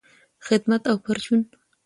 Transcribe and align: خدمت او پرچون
خدمت 0.47 0.81
او 0.91 0.97
پرچون 1.05 1.41